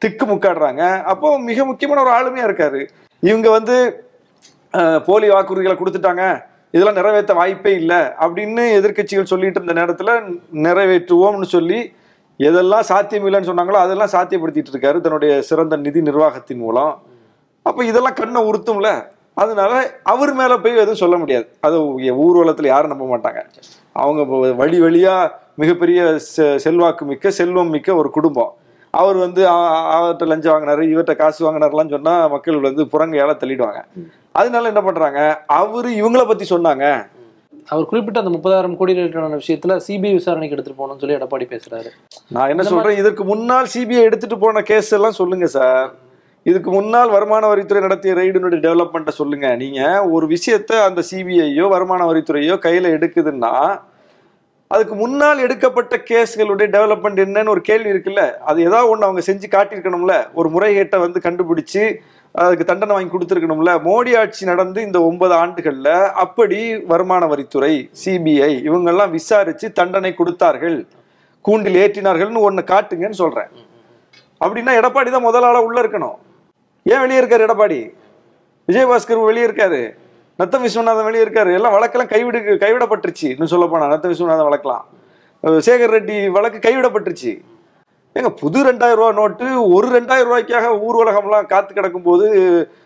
திக்கு 0.01 0.25
முக்காடுறாங்க. 0.31 0.83
அப்போ 1.11 1.27
மிக 1.49 1.65
முக்கியமான 1.69 2.01
ஒரு 2.05 2.11
ஆளுமையா 2.17 2.47
இருக்காரு. 2.49 2.81
இவங்க 3.29 3.49
வந்து 3.57 3.75
போலி 5.07 5.27
வாக்குறுதிகளை 5.33 5.75
கொடுத்துட்டாங்க. 5.79 6.23
இதெல்லாம் 6.75 6.99
நிறைவேற்ற 6.99 7.33
வாய்ப்பே 7.39 7.71
இல்லை 7.81 8.01
அப்படின்னு 8.25 8.63
எதிர்க்கட்சிகள் 8.77 9.31
சொல்லிட்டு 9.31 9.59
இருந்த 9.59 9.75
நேரத்தில் 9.79 10.13
நிறைவேற்றுவோம்னு 10.65 11.47
சொல்லி 11.55 11.79
எதெல்லாம் 12.47 12.87
சாத்தியம் 12.91 13.25
இல்லைன்னு 13.27 13.49
சொன்னாங்களோ 13.49 13.79
அதெல்லாம் 13.85 14.13
சாத்தியப்படுத்திட்டு 14.13 14.71
இருக்காரு 14.73 14.99
தன்னுடைய 15.05 15.33
சிறந்த 15.49 15.75
நிதி 15.87 16.01
நிர்வாகத்தின் 16.09 16.63
மூலம். 16.65 16.93
அப்ப 17.63 17.85
இதெல்லாம் 17.85 18.13
கண்ணை 18.13 18.41
உறுத்தும்ல? 18.41 19.03
அதனால 19.33 19.91
அவர் 20.03 20.33
மேல 20.33 20.57
போய் 20.57 20.75
எதுவும் 20.75 20.95
சொல்ல 20.95 21.17
முடியாது. 21.17 21.47
அது 21.59 21.79
ஊர்வலத்துல 21.99 22.65
யாரும் 22.65 22.97
நம்ப 22.97 23.17
மாட்டாங்க. 23.17 23.41
அவங்க 23.91 24.53
வழி 24.53 24.81
வழியா 24.81 25.29
மிகப்பெரிய 25.55 26.19
செ- 26.37 26.55
செல்வாக்கு 26.55 27.05
மிக்க 27.05 27.31
செல்வம் 27.31 27.69
மிக்க 27.69 27.95
ஒரு 27.95 28.09
குடும்பம். 28.09 28.53
அவர் 28.89 29.15
வந்து 29.15 29.49
அவர்கிட்ட 29.49 30.27
லஞ்சம் 30.27 30.53
வாங்கினாரு 30.53 30.81
இவர்கிட்ட 30.81 31.15
காசு 31.15 31.51
வாங்கினாருலாம் 31.51 31.89
சொன்னா 31.89 32.27
மக்கள் 32.27 32.59
வந்து 32.59 32.83
புறங்கையால 32.83 33.35
தள்ளிடுவாங்க. 33.35 33.83
அதனால 34.31 34.67
என்ன 34.67 34.81
பண்றாங்க? 34.81 35.43
அவரு 35.47 35.89
இவங்கள 35.89 36.27
பத்தி 36.27 36.45
சொன்னாங்க. 36.49 37.05
அவர் 37.67 37.85
குறிப்பிட்ட 37.85 38.21
அந்த 38.21 38.37
முப்பதாயிரம் 38.37 38.75
கோடி 38.75 38.93
ரிலேட்டடான 38.93 39.39
விஷயத்துல 39.39 39.79
சிபிஐ 39.87 40.11
விசாரணைக்கு 40.11 40.55
எடுத்துட்டு 40.55 40.87
போகணும்னு 40.87 40.99
சொல்லி 40.99 41.15
எடப்பாடி 41.15 41.49
பேசுறாரு. 41.49 41.85
நான் 42.29 42.49
என்ன 42.49 42.63
சொல்றேன்? 42.63 42.97
இதற்கு 42.97 43.23
முன்னால் 43.23 43.67
சிபிஐ 43.77 44.01
எடுத்துட்டு 44.01 44.37
போன 44.37 44.61
கேஸ் 44.61 44.93
எல்லாம் 44.93 45.11
சொல்லுங்க 45.11 45.45
சார் 45.45 45.93
இதுக்கு 46.49 46.69
முன்னால் 46.75 47.13
வருமான 47.15 47.43
வரித்துறை 47.51 47.81
நடத்திய 47.85 48.13
ரெய்டினுடைய 48.19 48.59
டெவலப்மெண்ட்டை 48.65 49.13
சொல்லுங்க. 49.19 49.47
நீங்க 49.61 49.81
ஒரு 50.15 50.25
விஷயத்த 50.35 50.71
அந்த 50.87 51.01
சிபிஐயோ 51.09 51.65
வருமான 51.73 52.01
வரித்துறையோ 52.09 52.55
கையில 52.65 52.91
எடுக்குதுன்னா 52.97 53.51
அதுக்கு 54.73 54.95
முன்னால் 55.01 55.43
எடுக்கப்பட்ட 55.45 55.95
கேஸ்களுடைய 56.09 56.67
டெவலப்மெண்ட் 56.75 57.19
என்னன்னு 57.23 57.51
ஒரு 57.53 57.61
கேள்வி 57.67 57.89
இருக்குல்ல. 57.93 58.21
அது 58.49 58.59
ஏதாவது 58.67 58.89
ஒன்று 58.91 59.07
அவங்க 59.07 59.21
செஞ்சு 59.27 59.47
காட்டியிருக்கணும்ல. 59.55 60.13
ஒரு 60.39 60.47
முறைகேட்டை 60.55 60.99
வந்து 61.05 61.19
கண்டுபிடிச்சு 61.25 61.83
அதுக்கு 62.43 62.65
தண்டனை 62.69 62.93
வாங்கி 62.95 63.11
கொடுத்துருக்கணும்ல. 63.13 63.71
மோடி 63.87 64.11
ஆட்சி 64.21 64.43
நடந்து 64.51 64.79
இந்த 64.87 64.99
ஒன்பது 65.09 65.33
ஆண்டுகளில் 65.41 65.91
அப்படி 66.23 66.59
வருமான 66.91 67.23
வரித்துறை 67.33 67.73
சிபிஐ 68.03 68.51
இவங்கெல்லாம் 68.67 69.13
விசாரிச்சு 69.17 69.69
தண்டனை 69.79 70.13
கொடுத்தார்கள். 70.21 70.77
கூண்டில் 71.45 71.79
ஏற்றினார்கள்னு 71.83 72.45
ஒன்று 72.49 72.63
காட்டுங்கன்னு 72.73 73.21
சொல்கிறேன் 73.23 73.51
அப்படின்னா 74.43 74.71
எடப்பாடி 74.81 75.09
தான் 75.11 75.27
முதலாளாக 75.29 75.67
உள்ளே 75.69 75.81
இருக்கணும். 75.83 76.17
ஏன் 76.83 76.99
வெளியே 76.99 77.19
இருக்காரு 77.19 77.39
எடப்பாடி? 77.39 77.93
விஜயபாஸ்கர் 78.67 79.25
வெளியே 79.25 79.45
இருக்காரு 79.45 79.95
நத்த 80.39 80.59
விஸ்வநாதன் 80.59 81.03
வெளியே 81.03 81.23
இருக்காரு 81.23 81.53
எல்லாம் 81.53 81.73
வழக்கெல்லாம் 81.73 82.07
கைவிடு 82.07 82.39
கைவிடப்பட்டுருச்சு. 82.39 83.29
இன்னும் 83.29 83.47
சொல்ல 83.47 83.67
போனா 83.67 83.85
நத்த 83.85 84.03
விஸ்வநாதன் 84.03 84.47
வழக்கலாம். 84.47 84.81
சேகர் 85.43 85.91
ரெட்டி 85.91 86.29
வழக்கு 86.29 86.69
கைவிடப்பட்டுருச்சு. 86.69 87.41
ஏங்க 88.15 88.29
புது 88.29 88.63
ரெண்டாயிரம் 88.65 88.95
ரூபா 88.95 89.11
நோட்டு 89.11 89.69
ஒரு 89.69 89.87
ரெண்டாயிரம் 89.87 90.31
ரூபாய்க்காக 90.31 90.79
ஊர்வலகம்லாம் 90.89 91.45
காத்து 91.45 91.73
கிடக்கும் 91.73 92.01
போது 92.01 92.33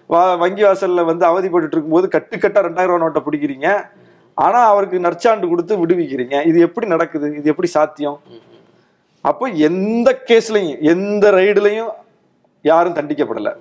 வா- 0.10 0.38
வங்கி 0.38 0.64
வாசல்ல 0.64 1.06
வந்து 1.06 1.26
அவதிப்பட்டு 1.26 1.68
இருக்கும்போது 1.68 2.08
கட்டுக்கட்டா 2.12 2.62
ரெண்டாயிரம் 2.62 2.98
ரூபா 2.98 3.06
நோட்டை 3.06 3.22
பிடிக்கிறீங்க. 3.32 3.86
ஆனா 4.34 4.66
அவருக்கு 4.66 5.00
நற்சாண்டு 5.00 5.48
கொடுத்து 5.48 5.86
விடுவிக்கிறீங்க. 5.86 6.46
இது 6.46 6.60
எப்படி 6.60 6.88
நடக்குது? 6.88 7.30
இது 7.30 7.42
எப்படி 7.44 7.68
சாத்தியம்? 7.68 8.22
அப்போ 9.22 9.48
எந்த 9.48 10.22
கேஸ்லயும் 10.26 10.80
எந்த 10.80 11.32
ரைடுலையும் 11.32 11.90
யாரும் 12.62 12.94
தண்டிக்கப்படலை. 12.94 13.56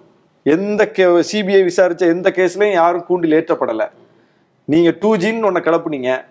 எந்த 0.47 0.91
கே 0.91 1.05
சிபிஐ 1.05 1.62
விசாரிச்ச 1.69 1.99
எந்த 1.99 2.31
கேஸ்லையும் 2.31 2.73
யாரும் 2.73 3.05
கூண்டில் 3.05 3.33
ஏற்றப்படலை. 3.33 3.88
நீங்க 4.65 4.95
டூ 5.00 5.17
ஜின்னு 5.17 5.49
ஒன்ன 5.49 5.61
கிளப்புனீங்க. 5.61 6.25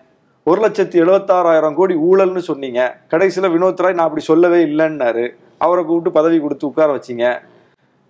ஒரு 0.44 0.68
லட்சத்தி 0.68 1.00
எழுபத்தாறாயிரம் 1.02 1.74
கோடி 1.74 1.94
ஊழல்னு 1.94 2.38
சொன்னீங்க. 2.38 2.98
கடைசியில் 3.08 3.50
வினோத் 3.50 3.80
ராய் 3.80 3.94
நான் 3.94 4.04
அப்படி 4.04 4.24
சொல்லவே 4.24 4.64
இல்லைன்னாரு. 4.64 5.28
அவரை 5.58 5.84
கூப்பிட்டு 5.84 6.10
பதவி 6.10 6.40
கொடுத்து 6.40 6.66
உட்கார 6.66 6.94
வச்சீங்க. 6.94 7.38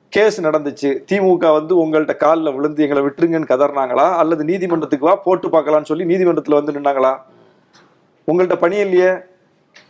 கேஸ் 0.09 0.43
நடந்துச்சு. 0.43 1.03
திமுக 1.13 1.53
வந்து 1.53 1.87
உங்கள்கிட்ட 1.87 2.17
காலில் 2.17 2.55
விழுந்து 2.55 2.83
எங்களை 2.83 3.03
விட்டுருங்கன்னு 3.03 3.51
கதறினாங்களா? 3.51 4.17
அல்லது 4.17 4.45
நீதிமன்றத்துக்கு 4.45 5.07
வா 5.07 5.15
போட்டு 5.15 5.49
பார்க்கலாம்னு 5.49 5.85
சொல்லி 5.85 6.05
நீதிமன்றத்தில் 6.05 6.55
வந்து 6.55 6.73
நின்னாங்களா? 6.73 7.17
உங்கள்கிட்ட 8.33 8.55
பணி 8.55 8.77
இல்லையே. 8.77 9.11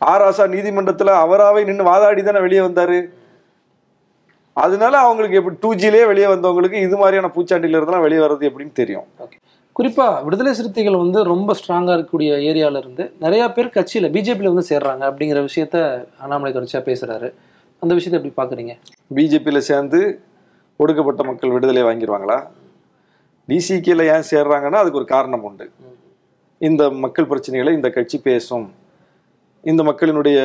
ஆராசா 0.06 0.48
நீதிமன்றத்தில் 0.48 1.06
அவராகவே 1.06 1.64
நின்று 1.64 1.84
வாதாடி 1.84 2.22
தானே 2.22 2.40
வெளியே 2.40 2.60
வந்தாரு? 2.60 3.15
அதனால 4.64 4.94
அவங்களுக்கு 4.98 5.38
எப்படி 5.38 5.56
டூ 5.60 5.70
ஜிலேயே 5.82 6.04
வெளியே 6.10 6.26
வந்தவங்களுக்கு 6.26 6.78
இது 6.86 6.96
மாதிரியான 6.96 7.30
பூச்சாண்டில 7.34 7.78
இருந்தெல்லாம் 7.78 8.06
வெளியே 8.06 8.20
வர்றது 8.22 8.48
எப்படின்னு 8.50 8.72
தெரியும். 8.72 9.06
குறிப்பா 9.78 10.06
விடுதலை 10.24 10.52
சிறுத்தைகள் 10.54 11.02
வந்து 11.02 11.22
ரொம்ப 11.32 11.54
ஸ்ட்ராங்கா 11.58 11.94
இருக்கக்கூடிய 11.96 12.30
ஏரியால 12.50 12.80
இருந்து 12.82 13.04
நிறைய 13.24 13.42
பேர் 13.56 13.74
கட்சியில 13.74 14.10
பிஜேபியில 14.14 14.52
வந்து 14.52 14.68
சேர்றாங்க 14.70 15.02
அப்படிங்கிற 15.10 15.40
விஷயத்த 15.48 15.76
அண்ணாமலை 16.22 16.52
தொடர்ச்சியா 16.52 16.82
பேசுறாரு. 16.90 17.28
அந்த 17.82 17.92
விஷயத்தை 17.98 18.18
எப்படி 18.20 18.34
பாக்குறீங்க? 18.40 18.74
பிஜேபியில் 19.16 19.66
சேர்ந்து 19.70 20.00
ஒடுக்கப்பட்ட 20.76 21.22
மக்கள் 21.22 21.54
விடுதலை 21.56 21.82
வாங்கிடுவாங்களா 21.82 22.38
டிசிகேல 23.48 24.04
ஏன் 24.14 24.28
சேர்றாங்கன்னா 24.30 24.80
அதுக்கு 24.82 25.00
ஒரு 25.00 25.08
காரணம் 25.14 25.44
உண்டு. 25.44 25.66
இந்த 26.58 26.90
மக்கள் 26.90 27.30
பிரச்சனைகளை 27.32 27.72
இந்த 27.72 27.90
கட்சி 27.90 28.18
பேசும். 28.20 28.66
இந்த 29.70 29.82
மக்களினுடைய 29.82 30.38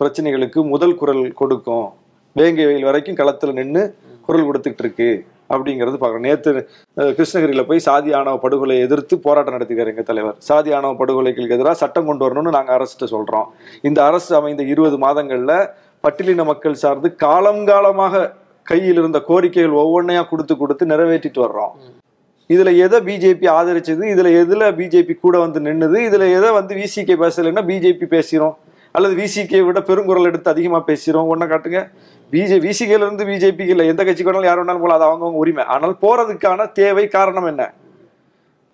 பிரச்சனைகளுக்கு 0.00 0.60
முதல் 0.74 0.98
குரல் 1.00 1.24
கொடுக்கும். 1.32 1.88
வேங்கை 2.36 2.64
வெயில் 2.68 2.86
வரைக்கும் 2.88 3.18
களத்துல 3.20 3.52
நின்று 3.58 3.82
குரல் 4.26 4.46
கொடுத்துக்கிட்டு 4.48 4.84
இருக்கு 4.86 5.10
அப்படிங்கிறது 5.52 5.98
பார்க்கணும். 6.00 6.26
நேற்று 6.28 6.50
கிருஷ்ணகிரியில் 6.52 7.16
கிருஷ்ணகிரியில 7.18 7.62
போய் 7.68 7.86
சாதி 7.86 8.10
ஆணவ 8.18 8.38
படுகொலையை 8.42 8.80
எதிர்த்து 8.86 9.14
போராட்டம் 9.26 9.56
நடத்திக்கிறார் 9.56 9.92
எங்க 9.92 10.04
தலைவர். 10.10 10.36
சாதி 10.48 10.70
ஆணவ 10.78 10.92
படுகொலைகளுக்கு 11.00 11.56
எதிராக 11.58 11.76
சட்டம் 11.82 12.08
கொண்டு 12.10 12.24
வரணும்னு 12.26 12.56
நாங்க 12.56 12.72
அரசுட்ட 12.78 13.06
சொல்றோம். 13.14 13.46
இந்த 13.90 13.98
அரசு 14.08 14.30
அமைந்த 14.40 14.64
இருபது 14.72 14.98
மாதங்கள்ல 15.06 15.54
பட்டியலின 16.04 16.44
மக்கள் 16.50 16.80
சார்ந்து 16.82 17.08
காலங்காலமாக 17.24 18.24
கையில் 18.70 18.98
இருந்த 19.02 19.18
கோரிக்கைகள் 19.28 19.78
ஒவ்வொன்றையா 19.82 20.22
கொடுத்து 20.30 20.54
கொடுத்து 20.56 20.84
நிறைவேற்றிட்டு 20.92 21.40
வர்றோம். 21.46 21.72
இதுல 22.54 22.70
எதை 22.84 22.98
பிஜேபி 23.08 23.46
ஆதரிச்சது? 23.58 24.02
இதுல 24.14 24.28
எதுல 24.42 24.68
பிஜேபி 24.78 25.14
கூட 25.24 25.36
வந்து 25.44 25.60
நின்னுது? 25.60 25.98
இதுல 26.08 26.26
எதை 26.38 26.50
வந்து 26.58 26.74
விசிகே 26.82 27.14
பேசலைன்னா 27.24 27.62
பிஜேபி 27.70 28.06
பேசிடும் 28.14 28.54
அல்லது 28.96 29.14
விசிகே 29.22 29.58
விட 29.66 29.78
பெருங்குரல் 29.88 30.28
எடுத்து 30.30 30.52
அதிகமா 30.52 30.78
பேசிடும் 30.90 31.30
ஒன்ன 31.32 31.46
காட்டுங்க. 31.50 31.80
பிஜே 32.32 32.56
விசிகேல 32.64 33.06
பிஜேபிக்கு 33.28 33.74
இல்லை. 33.74 33.84
எந்த 33.92 34.02
கட்சிக்கு 34.04 34.30
வேணாலும் 34.30 34.48
யார் 34.48 34.60
வேணாலும் 34.60 34.84
போல 34.84 34.96
அது 34.98 35.06
அவங்கவுங்க 35.08 35.42
உரிமை. 35.42 35.64
ஆனால் 35.74 35.94
போகிறதுக்கான 36.04 36.66
தேவை 36.80 37.04
காரணம் 37.16 37.48
என்ன? 37.52 37.64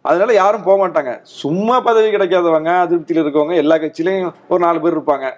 அதனால 0.08 0.32
யாரும் 0.40 0.64
போக 0.66 0.76
மாட்டாங்க. 0.82 1.12
சும்மா 1.40 1.76
பதவி 1.88 2.08
கிடைக்காதவங்க 2.14 2.72
அதிருப்தியில் 2.84 3.22
இருக்கவங்க 3.22 3.54
எல்லா 3.62 3.76
கட்சியிலையும் 3.84 4.32
ஒரு 4.52 4.60
நாலு 4.64 4.80
பேர் 4.84 4.96
இருப்பாங்க. 4.96 5.28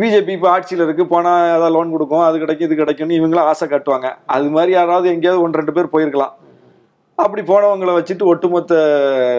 பிஜேபி 0.00 0.32
இப்போ 0.36 0.48
ஆட்சியில் 0.52 0.84
இருக்குது 0.84 1.10
போனால் 1.14 1.48
ஏதாவது 1.56 1.74
லோன் 1.76 1.92
கொடுக்கும். 1.94 2.24
அது 2.28 2.36
கிடைக்கும் 2.42 2.68
இது 2.68 2.80
கிடைக்கும்னு 2.82 3.18
இவங்களும் 3.20 3.48
ஆசை 3.50 3.66
காட்டுவாங்க. 3.68 4.08
அது 4.36 4.48
மாதிரி 4.56 4.72
யாராவது 4.78 5.08
எங்கேயாவது 5.14 5.44
ஒன்று 5.44 5.60
ரெண்டு 5.60 5.76
பேர் 5.76 5.92
போயிருக்கலாம். 5.94 6.34
அப்படி 7.18 7.42
போனவங்களை 7.50 7.92
வச்சுட்டு 7.96 8.24
ஒட்டுமொத்த 8.30 8.72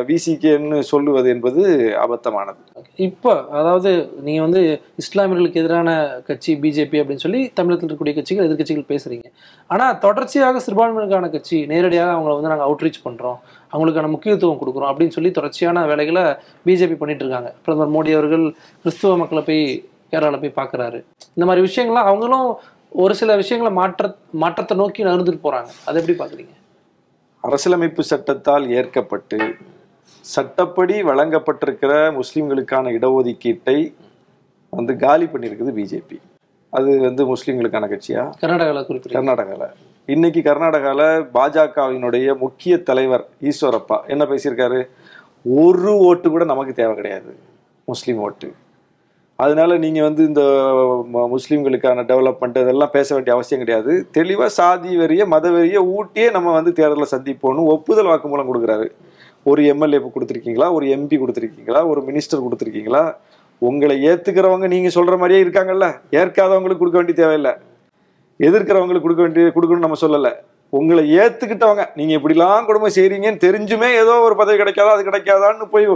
விசிகேன்னு 0.10 0.78
சொல்லுவது 0.90 1.28
என்பது 1.34 1.62
அபத்தமானது. 2.04 2.60
இப்போ 3.08 3.32
அதாவது 3.60 3.92
நீங்கள் 4.26 4.46
வந்து 4.46 4.62
இஸ்லாமியர்களுக்கு 5.02 5.62
எதிரான 5.64 5.90
கட்சி 6.30 6.52
பிஜேபி 6.64 7.00
அப்படின்னு 7.02 7.24
சொல்லி 7.26 7.42
தமிழகத்தில் 7.60 7.88
இருக்கக்கூடிய 7.88 8.16
கட்சிகள் 8.18 8.48
எதிர்க்கட்சிகள் 8.48 8.90
பேசுகிறீங்க 8.92 9.28
ஆனால் 9.70 9.98
தொடர்ச்சியாக 10.06 10.62
சிறுபான்மையினருக்கான 10.66 11.30
கட்சி 11.36 11.60
நேரடியாக 11.74 12.16
அவங்கள 12.16 12.36
வந்து 12.38 12.54
நாங்கள் 12.54 12.68
அவுட்ரீச் 12.70 13.04
பண்ணுறோம் 13.08 13.40
அவங்களுக்கான 13.74 14.12
முக்கியத்துவம் 14.16 14.62
கொடுக்குறோம் 14.64 14.92
அப்படின்னு 14.92 15.18
சொல்லி 15.18 15.32
தொடர்ச்சியான 15.40 15.86
வேலைகளை 15.92 16.26
பிஜேபி 16.68 16.98
பண்ணிட்டு 17.02 17.26
இருக்காங்க. 17.26 17.52
பிரதமர் 17.66 17.96
மோடி 17.98 18.14
அவர்கள் 18.20 18.46
கிறிஸ்துவ 18.84 19.18
மக்களை 19.24 19.44
போய் 19.50 19.64
கேரளாவில் 20.12 20.44
போய் 20.44 20.58
பார்க்குறாரு 20.62 21.00
இந்த 21.38 21.48
மாதிரி 21.48 21.64
விஷயங்கள்லாம் 21.70 22.12
அவங்களும் 22.12 22.50
ஒரு 23.04 23.16
சில 23.22 23.32
விஷயங்களை 23.36 23.74
மாற்ற 23.80 24.14
மாற்றத்தை 24.44 24.78
நோக்கி 24.84 25.08
நகர்ந்துட்டு 25.08 25.46
போகிறாங்க 25.48 25.72
அதை 25.88 26.00
எப்படி 26.02 26.16
பார்க்குறீங்க 26.22 26.54
அரசியலமைப்பு 27.46 28.04
சட்டத்தால் 28.04 28.70
ஏற்கப்பட்டு 28.70 29.38
சட்டப்படி 30.22 31.04
வழங்கப்பட்டிருக்கிற 31.04 31.92
முஸ்லிம்களுக்கான 32.12 32.92
இடஒதுக்கீட்டை 32.98 33.94
வந்து 34.70 34.96
காலி 34.98 35.26
பண்ணியிருக்குது 35.26 35.74
பிஜேபி 35.80 36.18
அது 36.70 37.00
வந்து 37.00 37.36
முஸ்லிம்களுக்கான 37.36 37.88
கட்சியா? 37.92 38.24
கர்நாடகாவில் 38.42 38.86
குறிப்பிட்டு 38.86 39.20
கர்நாடகால. 39.20 39.72
இன்னைக்கு 40.06 40.40
கர்நாடகால 40.40 41.02
பாஜகவினுடைய 41.34 42.38
முக்கிய 42.38 42.84
தலைவர் 42.84 43.28
ஈஸ்வரப்பா 43.42 44.06
என்ன 44.08 44.26
பேசியிருக்காரு? 44.26 44.88
ஒரு 45.44 45.98
ஓட்டு 45.98 46.30
கூட 46.30 46.44
நமக்கு 46.44 46.74
தேவை 46.74 46.96
கிடையாது. 46.96 47.36
முஸ்லீம் 47.86 48.20
ஓட்டு. 48.20 48.54
அதனால 49.38 49.78
நீங்க 49.78 50.04
வந்து 50.04 50.26
இந்த 50.26 50.42
ம- 51.14 51.38
டெவலப்மெண்ட் 52.02 52.62
இதெல்லாம் 52.62 52.90
பேச 52.92 53.14
வேண்டிய 53.14 53.36
அவசியம் 53.36 53.64
கிடையாது. 53.64 54.08
தெளிவா 54.14 54.46
சாதி 54.46 54.98
வெறிய 54.98 55.26
மத 55.26 55.50
வெறிய 55.50 55.76
ஊட்டியே 55.76 56.32
நம்ம 56.32 56.52
வந்து 56.52 56.74
தேர்தலில் 56.74 57.08
சந்திப்போம்னு 57.12 57.66
ஒப்புதல் 57.66 58.06
வாக்குமூலம் 58.06 58.46
கொடுக்குறாரு. 58.54 58.92
ஒரு 59.44 59.66
எம்எல்ஏ 59.66 59.98
கொடுத்துருக்கீங்களா? 59.98 60.74
ஒரு 60.74 60.86
எம்பி 60.86 61.20
கொடுத்துருக்கீங்களா? 61.20 61.88
ஒரு 61.88 62.02
மினிஸ்டர் 62.02 62.48
கொடுத்துருக்கீங்களா? 62.50 63.16
உங்களை 63.58 64.08
ஏத்துக்கிறவங்க 64.08 64.68
நீங்க 64.68 64.88
சொல்ற 64.88 65.18
மாதிரியே 65.18 65.44
இருக்காங்கல்ல. 65.44 65.94
ஏற்காதவங்களுக்கு 66.12 66.78
கொடுக்க 66.78 67.02
வேண்டிய 67.02 67.14
தேவையில்லை. 67.14 67.52
எதிர்க்கிறவங்களுக்கு 68.40 69.02
கொடுக்க 69.02 69.22
வேண்டிய 69.22 69.52
கொடுக்கணும்னு 69.56 69.78
நம்ம 69.78 69.96
சொல்லல. 70.02 70.34
உங்களை 70.70 71.18
ஏத்துக்கிட்டவங்க 71.18 71.86
நீங்க 71.96 72.16
இப்படிலாம் 72.16 72.66
கொடுமை 72.66 72.92
செய்றீங்கன்னு 72.96 73.38
தெரிஞ்சுமே 73.38 73.94
ஏதோ 73.94 74.20
ஒரு 74.20 74.36
பதவி 74.36 74.64
கிடைக்காதா? 74.64 74.90
அது 74.90 75.04
கிடைக்காதான்னு 75.04 75.66
போய் 75.66 75.88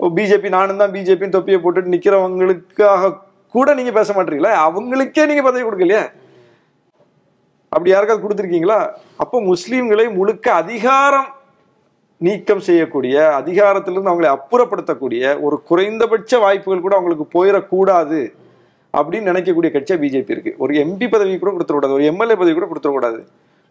பிஜேபி 0.00 0.48
நானும் 0.48 0.76
தான் 0.76 0.92
பிஜேபின்னு 0.92 1.36
தொப்பியை 1.36 1.58
போட்டுட்டு 1.62 1.92
நிற்கிறவங்களுக்காக 1.94 3.12
கூட 3.54 3.74
நீங்க 3.74 3.92
பேச 3.92 4.12
மாட்டீங்களா? 4.12 4.52
அவங்களுக்கே 4.66 5.26
நீங்க 5.26 5.42
பதவி 5.42 5.64
கொடுக்கலையே. 5.64 6.02
அப்படி 7.68 7.90
யாருக்காவது 7.90 8.24
கொடுத்துருக்கீங்களா? 8.24 8.78
அப்போ 9.16 9.40
முஸ்லீம்களை 9.40 10.14
முழுக்க 10.14 10.52
அதிகாரம் 10.52 11.28
நீக்கம் 12.18 12.60
செய்யக்கூடிய 12.60 13.14
அதிகாரத்திலிருந்து 13.40 14.12
அவங்களை 14.12 14.28
அப்புறப்படுத்தக்கூடிய 14.36 15.40
ஒரு 15.40 15.62
குறைந்தபட்ச 15.62 16.38
வாய்ப்புகள் 16.38 16.84
கூட 16.84 16.94
அவங்களுக்கு 16.96 17.26
போயிடக்கூடாது 17.36 18.20
அப்படின்னு 18.98 19.30
நினைக்கக்கூடிய 19.30 19.70
கட்சியாக 19.72 20.02
பிஜேபி 20.04 20.34
இருக்கு. 20.36 20.54
ஒரு 20.58 20.74
எம்பி 20.74 21.08
பதவி 21.10 21.38
கூட 21.38 21.50
கொடுத்துடக்கூடாது. 21.52 21.96
ஒரு 21.98 22.04
எம்எல்ஏ 22.04 22.34
பதவி 22.34 22.54
கூட 22.58 22.68
கொடுத்துடக்கூடாது. 22.70 23.20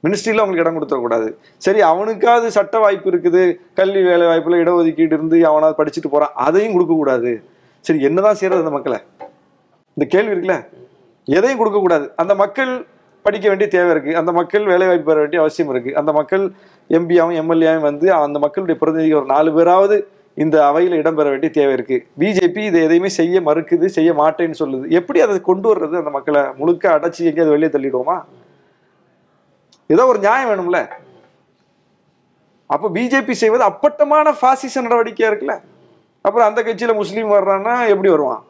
மினிஸ்ட்ரியில் 0.06 0.42
அவங்களுக்கு 0.42 0.66
இடம் 0.66 0.78
கொடுத்துடக்கூடாது 0.78 1.28
சரி 1.66 1.82
அவனுக்காவது 1.92 2.48
சட்ட 2.58 2.80
வாய்ப்பு 2.86 3.10
இருக்குது. 3.12 3.44
கல்வி 3.80 4.02
வேலை 4.10 4.26
வாய்ப்பில் 4.32 4.62
இடஒதுக்கீடு 4.64 5.16
இருந்து 5.18 5.38
அவனாவது 5.52 5.78
படிச்சுட்டு 5.80 6.12
போகிறான் 6.16 6.36
அதையும் 6.48 6.76
கொடுக்கக்கூடாது. 6.76 7.34
சரி 7.86 8.02
என்னதான் 8.10 8.38
செய்யறது 8.40 8.64
அந்த 8.66 8.74
மக்களை? 8.78 9.00
இந்த 9.98 10.06
கேள்வி 10.14 10.34
இருக்குல்ல? 10.34 10.58
எதையும் 11.28 11.60
கொடுக்கக்கூடாது. 11.62 12.06
அந்த 12.22 12.34
மக்கள் 12.44 12.74
படிக்க 13.26 13.46
வேண்டிய 13.50 13.68
தேவை 13.76 13.92
இருக்குது 13.94 14.18
அந்த 14.22 14.32
மக்கள் 14.38 14.66
வேலை 14.72 14.88
வாய்ப்பு 14.88 15.08
பெற 15.10 15.20
வேண்டிய 15.22 15.40
அவசியம் 15.44 15.72
இருக்குது 15.74 15.96
அந்த 16.00 16.12
மக்கள் 16.18 16.44
எம்பியாவும் 16.98 17.38
எம்எல்ஏவும் 17.42 17.86
வந்து 17.90 18.08
அந்த 18.24 18.38
மக்களுடைய 18.44 18.76
பிரதிநிதி 18.82 19.16
ஒரு 19.20 19.28
நாலு 19.32 19.52
பேராவது 19.56 19.96
இந்த 20.44 20.56
அவையில் 20.70 20.98
இடம்பெற 21.02 21.28
வேண்டிய 21.34 21.52
தேவை 21.58 21.74
இருக்குது 21.78 22.04
பிஜேபி 22.22 22.62
இதை 22.70 22.80
எதையுமே 22.88 23.10
செய்ய 23.20 23.42
மறுக்குது 23.48 23.88
செய்ய 23.98 24.12
மாட்டேன்னு 24.22 24.60
சொல்லுது. 24.62 24.86
எப்படி 25.00 25.20
அதை 25.26 25.38
கொண்டு 25.50 25.68
வர்றது 25.72 25.96
அந்த 26.02 26.12
மக்களை? 26.18 26.42
முழுக்க 26.60 26.84
அடைச்சி 26.96 27.22
எங்கேயாவது 27.30 27.54
வெளியே 27.56 27.70
தள்ளிடுவோமா? 27.76 28.18
ஏதோ 29.90 30.06
ஒரு 30.06 30.20
நியாயம் 30.20 30.50
வேணும்ல. 30.52 30.80
அப்ப 32.70 32.90
பிஜேபி 32.90 33.32
செய்வது 33.32 33.64
அப்பட்டமான 33.64 34.34
பாசிச 34.42 34.82
நடவடிக்கையா 34.82 35.30
இருக்குல்ல? 35.32 35.56
அப்புறம் 36.22 36.48
அந்த 36.48 36.62
கட்சியில 36.62 36.96
முஸ்லீம் 36.96 37.30
வர்றான்னா 37.32 37.90
எப்படி 37.90 38.10
வருவான்? 38.10 38.44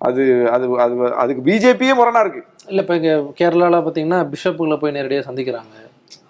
அது 0.00 0.48
அது 0.50 0.80
அது 0.80 0.94
அதுக்கு 1.22 1.42
பிஜேபியே 1.50 1.94
முரணா 2.00 2.20
இருக்கு. 2.20 2.42
இல்ல 2.66 2.82
இப்ப 2.82 2.96
இங்க 2.96 3.12
கேரளால 3.40 3.80
பாத்தீங்கன்னா 3.86 4.20
பிஷப்புகளை 4.32 4.76
போய் 4.76 4.96
நேரடியா 4.96 5.22
சந்திக்கிறாங்க. 5.28 5.74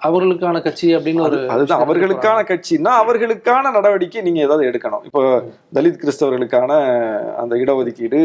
அவர்களுக்கான 0.00 0.61
கட்சி 0.62 0.97
அப்படின்னு 0.97 1.21
ஒரு 1.21 1.50
அதுதான். 1.50 1.83
அவர்களுக்கான 1.85 2.38
கட்சின்னா 2.50 2.93
அவர்களுக்கான 3.03 3.71
நடவடிக்கை 3.71 4.23
நீங்க 4.23 4.41
ஏதாவது 4.41 4.69
எடுக்கணும். 4.71 5.05
இப்போ 5.05 5.21
தலித் 5.75 6.00
கிறிஸ்தவர்களுக்கான 6.03 6.71
அந்த 7.43 7.57
இடஒதுக்கீடு 7.57 8.21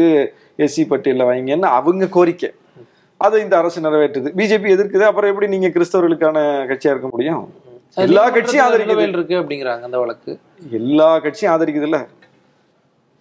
எஸ்சி 0.58 0.84
பட்டியலில் 0.88 1.28
வைங்கன்னு 1.30 1.68
அவங்க 1.78 2.08
கோரிக்கை. 2.08 2.50
அதை 3.24 3.38
இந்த 3.44 3.54
அரசு 3.60 3.78
நிறைவேற்றுது. 3.86 4.28
பிஜேபி 4.38 4.68
எதிர்க்குது. 4.74 5.04
அப்புறம் 5.08 5.30
எப்படி 5.32 5.48
நீங்க 5.54 5.68
கிறிஸ்தவர்களுக்கான 5.74 6.38
கட்சியா 6.70 6.92
இருக்க 6.94 7.08
முடியும்? 7.14 7.42
எல்லா 8.06 8.24
கட்சியும் 8.34 8.74
நிலுவையில் 8.82 9.16
இருக்கு 9.16 9.36
அப்படிங்கிறாங்க 9.40 9.84
அந்த 9.88 9.98
வழக்கு. 10.02 10.32
எல்லா 10.78 11.08
கட்சியும் 11.24 11.52
ஆதரிக்குது 11.54 11.88
இல்ல 11.88 11.98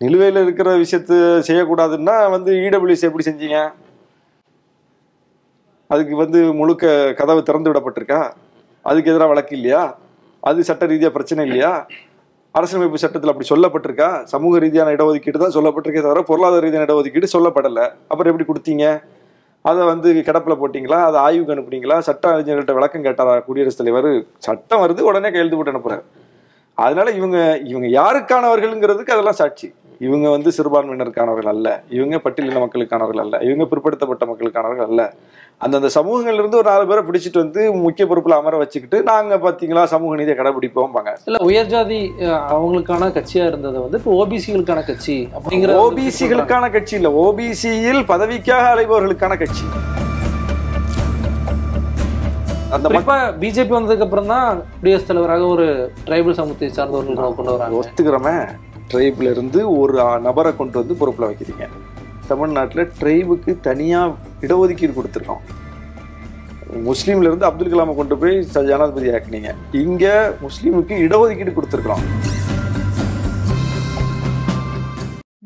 நிலுவையில் 0.03 0.41
இருக்கிற 0.43 0.69
விஷயத்த 0.83 1.13
செய்யக்கூடாதுன்னா 1.47 2.15
வந்து 2.35 2.51
இடபிள்யூசி 2.67 3.07
எப்படி 3.09 3.25
செஞ்சீங்க? 3.29 3.59
அதுக்கு 5.93 6.15
வந்து 6.23 6.39
முழுக்க 6.59 6.85
கதவு 7.19 7.41
திறந்து 7.47 7.71
விடப்பட்டிருக்கா? 7.71 8.21
அதுக்கு 8.89 9.11
எதிராக 9.11 9.31
வழக்கு 9.31 9.55
இல்லையா? 9.59 9.83
அது 10.49 10.67
சட்ட 10.69 10.85
ரீதியா 10.93 11.09
பிரச்சனை 11.15 11.43
இல்லையா? 11.47 11.71
அரசியலமைப்பு 12.57 13.03
சட்டத்தில் 13.03 13.31
அப்படி 13.31 13.49
சொல்லப்பட்டிருக்கா? 13.53 14.09
சமூக 14.33 14.59
ரீதியான 14.65 14.93
இடஒதுக்கீடு 14.97 15.43
தான் 15.45 15.55
சொல்லப்பட்டிருக்கே 15.57 16.03
தவிர 16.05 16.21
பொருளாதார 16.29 16.63
ரீதியான 16.65 16.87
இடஒதுக்கீடு 16.89 17.35
சொல்லப்படலை. 17.35 17.85
அப்புறம் 18.11 18.31
எப்படி 18.31 18.47
கொடுத்தீங்க? 18.49 18.85
அதை 19.61 19.85
வந்து 19.85 20.13
கிடப்பில் 20.13 20.59
போட்டிங்களா? 20.61 20.97
அதை 21.03 21.19
ஆய்வுக்கு 21.21 21.53
அனுப்புனீங்களா? 21.55 21.99
சட்ட 21.99 22.23
அறிஞர்கள்ட்ட 22.29 22.73
விளக்கம் 22.73 23.03
கேட்டாரா? 23.03 23.43
குடியரசுத் 23.43 23.77
தலைவர்? 23.77 24.23
சட்டம் 24.37 24.81
வருது 24.83 25.01
உடனே 25.01 25.29
கையெழுத்து 25.29 25.57
போட்டு 25.57 25.73
அனுப்புகிறார் 25.73 26.03
அதனால 26.75 27.11
இவங்க 27.11 27.37
இவங்க 27.63 27.87
யாருக்கானவர்கள்ங்கிறதுக்கு 27.99 29.15
அதெல்லாம் 29.15 29.39
சாட்சி. 29.41 29.73
இவங்க 29.99 30.27
வந்து 30.29 30.49
சிறுபான்மையினருக்கானவர்கள் 30.57 31.51
அல்ல. 31.53 31.67
இவங்க 31.97 32.15
பட்டியலின 32.23 32.59
மக்களுக்கானவர்கள் 32.63 33.23
அல்ல. 33.23 33.37
இவங்க 33.47 33.63
பிற்படுத்தப்பட்ட 33.71 34.25
மக்களுக்கானவர்கள் 34.29 34.89
அல்ல. 34.91 35.01
அந்தந்த 35.63 35.89
சமூகங்கள்ல 35.95 36.41
இருந்து 36.41 36.59
ஒரு 36.59 36.69
நாலு 36.69 36.87
பேரை 36.89 37.01
பிடிச்சிட்டு 37.07 37.41
வந்து 37.43 37.61
முக்கிய 37.85 38.05
பொறுப்புல 38.09 38.37
அமர 38.41 38.57
வச்சுக்கிட்டு 38.61 38.97
நாங்க 39.09 39.37
பாத்தீங்களா 39.45 39.83
சமூக 39.93 40.15
நீதியை 40.19 40.37
கடைபிடிப்போம்பாங்க. 40.39 41.11
இல்ல 41.29 41.39
உயர்ஜாதி 41.49 41.99
அவங்களுக்கான 42.55 43.09
கட்சியா 43.17 43.45
இருந்தது 43.51 43.77
வந்து 43.85 43.99
இப்போ 44.01 44.13
ஓபிசிகளுக்கான 44.21 44.83
கட்சி 44.91 45.17
அப்படிங்கிற. 45.37 45.75
ஓபிசிகளுக்கான 45.85 46.71
கட்சி 46.77 46.95
இல்ல. 46.99 47.11
ஓபிசியில் 47.25 48.01
பதவிக்காக 48.13 48.67
அலைபவர்களுக்கான 48.75 49.37
கட்சி. 49.43 49.65
அந்த 52.75 52.87
குறிப்பா 52.89 53.17
பிஜேபி 53.43 53.73
வந்ததுக்கு 53.75 54.07
அப்புறம் 54.07 54.31
தான் 54.33 54.49
குடியரசுத் 54.79 55.11
தலைவராக 55.11 55.45
ஒரு 55.53 55.67
டிரைபல் 56.07 56.39
சமூகத்தை 56.39 56.69
சார்ந்தவர்கள் 56.79 57.37
கொண்டு 57.37 57.53
வராங்க. 57.55 57.77
ஒத்துக்கிறோமே. 57.81 58.35
ட்ரைப்ல 58.91 59.31
இருந்து 59.35 59.59
ஒரு 59.79 59.93
நபரை 60.27 60.51
கொண்டு 60.59 60.77
வந்து 60.81 60.99
பொறுப்பில் 60.99 61.29
வைக்கிறீங்க. 61.29 61.65
தமிழ்நாட்டில் 62.31 62.91
ட்ரைபுக்கு 62.99 63.51
தனியாக 63.67 64.15
இடஒதுக்கீடு 64.45 64.93
கொடுத்துருக்கோம். 64.97 65.43
முஸ்லீம்ல 66.87 67.29
இருந்து 67.29 67.47
அப்துல் 67.47 67.71
கலாமை 67.73 67.93
கொண்டு 67.99 68.15
போய் 68.21 68.35
ஜனாதிபதி 68.71 69.09
ஆக்குனீங்க. 69.17 69.51
இங்கே 69.85 70.13
முஸ்லீமுக்கு 70.45 70.95
இடஒதுக்கீடு 71.05 71.53
கொடுத்துருக்குறோம் 71.57 72.03